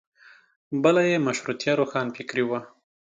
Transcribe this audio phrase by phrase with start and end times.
[0.83, 2.59] بله یې مشروطیه روښانفکري وه.